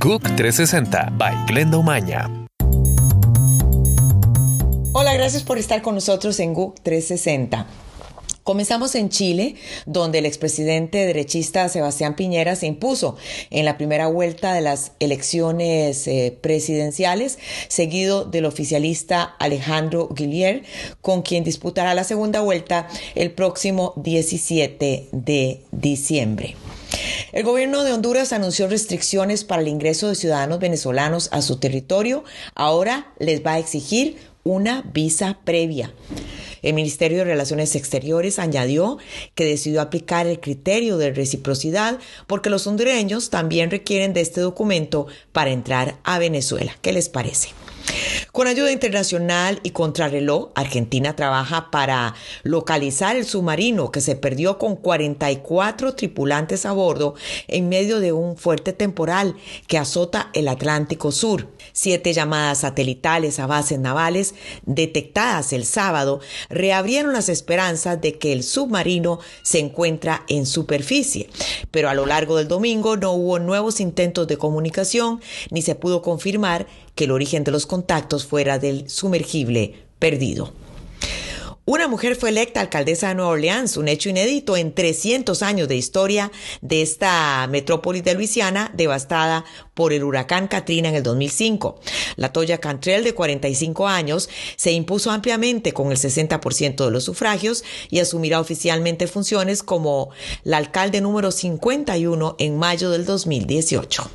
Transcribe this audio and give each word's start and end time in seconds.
GUC 0.00 0.22
360 0.36 1.12
by 1.18 1.46
Glenda 1.46 1.76
Umaña. 1.76 2.30
Hola, 4.92 5.12
gracias 5.14 5.42
por 5.42 5.58
estar 5.58 5.82
con 5.82 5.96
nosotros 5.96 6.38
en 6.38 6.54
GUC 6.54 6.80
360. 6.82 7.66
Comenzamos 8.44 8.94
en 8.94 9.08
Chile, 9.08 9.56
donde 9.86 10.18
el 10.18 10.26
expresidente 10.26 11.04
derechista 11.04 11.68
Sebastián 11.68 12.14
Piñera 12.14 12.54
se 12.54 12.66
impuso 12.66 13.16
en 13.50 13.64
la 13.64 13.76
primera 13.76 14.06
vuelta 14.06 14.54
de 14.54 14.60
las 14.60 14.92
elecciones 15.00 16.06
eh, 16.06 16.38
presidenciales, 16.40 17.40
seguido 17.66 18.24
del 18.24 18.46
oficialista 18.46 19.24
Alejandro 19.40 20.08
Guillier, 20.14 20.62
con 21.00 21.22
quien 21.22 21.42
disputará 21.42 21.94
la 21.94 22.04
segunda 22.04 22.40
vuelta 22.40 22.86
el 23.16 23.32
próximo 23.32 23.94
17 23.96 25.08
de 25.10 25.62
diciembre. 25.72 26.54
El 27.30 27.44
gobierno 27.44 27.84
de 27.84 27.92
Honduras 27.92 28.32
anunció 28.32 28.68
restricciones 28.68 29.44
para 29.44 29.60
el 29.60 29.68
ingreso 29.68 30.08
de 30.08 30.14
ciudadanos 30.14 30.60
venezolanos 30.60 31.28
a 31.30 31.42
su 31.42 31.56
territorio. 31.56 32.24
Ahora 32.54 33.12
les 33.18 33.44
va 33.44 33.54
a 33.54 33.58
exigir 33.58 34.16
una 34.44 34.82
visa 34.94 35.38
previa. 35.44 35.92
El 36.62 36.72
Ministerio 36.72 37.18
de 37.18 37.24
Relaciones 37.24 37.76
Exteriores 37.76 38.38
añadió 38.38 38.96
que 39.34 39.44
decidió 39.44 39.82
aplicar 39.82 40.26
el 40.26 40.40
criterio 40.40 40.96
de 40.96 41.12
reciprocidad 41.12 41.98
porque 42.26 42.48
los 42.48 42.66
hondureños 42.66 43.28
también 43.28 43.70
requieren 43.70 44.14
de 44.14 44.22
este 44.22 44.40
documento 44.40 45.06
para 45.32 45.50
entrar 45.50 45.98
a 46.04 46.18
Venezuela. 46.18 46.78
¿Qué 46.80 46.92
les 46.92 47.10
parece? 47.10 47.50
Con 48.32 48.46
ayuda 48.46 48.70
internacional 48.70 49.58
y 49.62 49.70
contrarreloj, 49.70 50.50
Argentina 50.54 51.16
trabaja 51.16 51.70
para 51.70 52.14
localizar 52.42 53.16
el 53.16 53.24
submarino 53.24 53.90
que 53.90 54.02
se 54.02 54.16
perdió 54.16 54.58
con 54.58 54.76
44 54.76 55.94
tripulantes 55.94 56.66
a 56.66 56.72
bordo 56.72 57.14
en 57.48 57.70
medio 57.70 58.00
de 58.00 58.12
un 58.12 58.36
fuerte 58.36 58.74
temporal 58.74 59.34
que 59.66 59.78
azota 59.78 60.28
el 60.34 60.48
Atlántico 60.48 61.10
Sur. 61.10 61.48
Siete 61.72 62.12
llamadas 62.12 62.58
satelitales 62.58 63.38
a 63.38 63.46
bases 63.46 63.78
navales 63.78 64.34
detectadas 64.66 65.54
el 65.54 65.64
sábado 65.64 66.20
reabrieron 66.50 67.14
las 67.14 67.30
esperanzas 67.30 68.00
de 68.00 68.18
que 68.18 68.34
el 68.34 68.42
submarino 68.42 69.20
se 69.42 69.58
encuentra 69.58 70.24
en 70.28 70.44
superficie, 70.44 71.30
pero 71.70 71.88
a 71.88 71.94
lo 71.94 72.04
largo 72.04 72.36
del 72.36 72.48
domingo 72.48 72.98
no 72.98 73.12
hubo 73.12 73.38
nuevos 73.38 73.80
intentos 73.80 74.26
de 74.26 74.36
comunicación 74.36 75.20
ni 75.50 75.62
se 75.62 75.74
pudo 75.74 76.02
confirmar 76.02 76.66
que 76.98 77.04
el 77.04 77.12
origen 77.12 77.44
de 77.44 77.52
los 77.52 77.64
contactos 77.64 78.26
fuera 78.26 78.58
del 78.58 78.90
sumergible 78.90 79.84
perdido. 80.00 80.52
Una 81.64 81.86
mujer 81.86 82.16
fue 82.16 82.30
electa 82.30 82.60
alcaldesa 82.60 83.08
de 83.08 83.14
Nueva 83.14 83.30
Orleans, 83.30 83.76
un 83.76 83.86
hecho 83.86 84.08
inédito 84.08 84.56
en 84.56 84.74
300 84.74 85.40
años 85.42 85.68
de 85.68 85.76
historia 85.76 86.32
de 86.60 86.82
esta 86.82 87.46
metrópoli 87.48 88.00
de 88.00 88.14
Luisiana 88.14 88.72
devastada 88.74 89.44
por 89.74 89.92
el 89.92 90.02
huracán 90.02 90.48
Katrina 90.48 90.88
en 90.88 90.96
el 90.96 91.04
2005. 91.04 91.78
La 92.16 92.32
Toya 92.32 92.58
Cantrell, 92.58 93.04
de 93.04 93.14
45 93.14 93.86
años, 93.86 94.28
se 94.56 94.72
impuso 94.72 95.12
ampliamente 95.12 95.72
con 95.72 95.92
el 95.92 95.98
60% 95.98 96.84
de 96.84 96.90
los 96.90 97.04
sufragios 97.04 97.62
y 97.90 98.00
asumirá 98.00 98.40
oficialmente 98.40 99.06
funciones 99.06 99.62
como 99.62 100.10
la 100.42 100.56
alcalde 100.56 101.00
número 101.00 101.30
51 101.30 102.34
en 102.40 102.58
mayo 102.58 102.90
del 102.90 103.04
2018. 103.04 104.10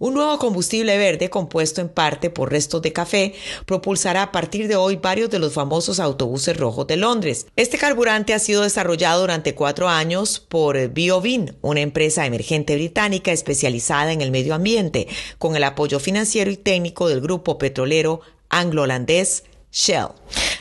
Un 0.00 0.14
nuevo 0.14 0.38
combustible 0.38 0.96
verde, 0.96 1.28
compuesto 1.28 1.80
en 1.80 1.88
parte 1.88 2.30
por 2.30 2.52
restos 2.52 2.80
de 2.82 2.92
café, 2.92 3.34
propulsará 3.66 4.22
a 4.22 4.30
partir 4.30 4.68
de 4.68 4.76
hoy 4.76 4.94
varios 4.94 5.28
de 5.28 5.40
los 5.40 5.54
famosos 5.54 5.98
autobuses 5.98 6.56
rojos 6.56 6.86
de 6.86 6.96
Londres. 6.96 7.48
Este 7.56 7.78
carburante 7.78 8.32
ha 8.32 8.38
sido 8.38 8.62
desarrollado 8.62 9.22
durante 9.22 9.56
cuatro 9.56 9.88
años 9.88 10.38
por 10.38 10.90
BioVin, 10.90 11.56
una 11.62 11.80
empresa 11.80 12.26
emergente 12.26 12.76
británica 12.76 13.32
especializada 13.32 14.12
en 14.12 14.20
el 14.20 14.30
medio 14.30 14.54
ambiente, 14.54 15.08
con 15.36 15.56
el 15.56 15.64
apoyo 15.64 15.98
financiero 15.98 16.52
y 16.52 16.56
técnico 16.56 17.08
del 17.08 17.20
grupo 17.20 17.58
petrolero 17.58 18.20
anglo-holandés 18.50 19.42
Shell. 19.72 20.08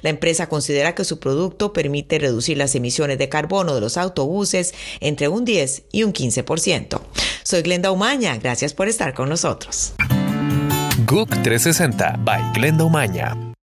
La 0.00 0.10
empresa 0.10 0.48
considera 0.48 0.94
que 0.94 1.04
su 1.04 1.18
producto 1.18 1.72
permite 1.72 2.18
reducir 2.18 2.56
las 2.56 2.74
emisiones 2.74 3.18
de 3.18 3.28
carbono 3.28 3.74
de 3.74 3.80
los 3.80 3.96
autobuses 3.96 4.74
entre 5.00 5.28
un 5.28 5.44
10 5.44 5.84
y 5.92 6.04
un 6.04 6.12
15%. 6.12 7.00
Soy 7.46 7.62
Glenda 7.62 7.92
Umaña, 7.92 8.36
gracias 8.38 8.74
por 8.74 8.88
estar 8.88 9.14
con 9.14 9.28
nosotros. 9.28 9.94
GUC 11.06 11.28
360 11.44 12.16
by 12.24 12.42
Glenda 12.52 12.82
Umaña. 12.82 13.45